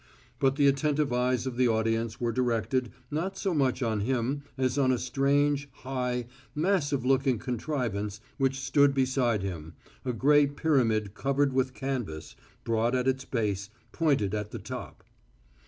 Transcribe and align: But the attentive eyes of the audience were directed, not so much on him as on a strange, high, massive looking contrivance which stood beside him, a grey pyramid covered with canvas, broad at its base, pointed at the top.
But 0.39 0.55
the 0.55 0.65
attentive 0.65 1.13
eyes 1.13 1.45
of 1.45 1.57
the 1.57 1.67
audience 1.67 2.19
were 2.19 2.31
directed, 2.31 2.89
not 3.11 3.37
so 3.37 3.53
much 3.53 3.83
on 3.83 3.99
him 3.99 4.41
as 4.57 4.75
on 4.79 4.91
a 4.91 4.97
strange, 4.97 5.69
high, 5.71 6.25
massive 6.55 7.05
looking 7.05 7.37
contrivance 7.37 8.19
which 8.39 8.59
stood 8.59 8.95
beside 8.95 9.43
him, 9.43 9.75
a 10.03 10.11
grey 10.11 10.47
pyramid 10.47 11.13
covered 11.13 11.53
with 11.53 11.75
canvas, 11.75 12.35
broad 12.63 12.95
at 12.95 13.07
its 13.07 13.25
base, 13.25 13.69
pointed 13.91 14.33
at 14.33 14.49
the 14.49 14.57
top. 14.57 15.03